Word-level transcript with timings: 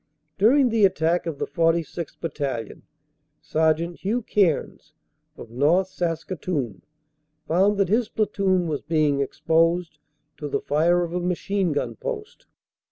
During 0.39 0.69
the 0.69 0.83
attack 0.83 1.27
of 1.27 1.37
the 1.37 1.45
46th. 1.45 2.19
Battalion, 2.19 2.81
Sergt. 3.39 3.99
Hugh 3.99 4.23
Cairns, 4.23 4.93
of 5.37 5.51
North 5.51 5.89
Saskatoon, 5.89 6.81
found 7.47 7.77
that 7.77 7.89
his 7.89 8.09
platoon 8.09 8.67
was 8.67 8.81
being 8.81 9.19
exposed 9.19 9.99
to 10.37 10.47
the 10.49 10.61
fire 10.61 11.03
of 11.03 11.13
a 11.13 11.19
machine 11.19 11.71
gun 11.71 11.97
post. 11.97 12.47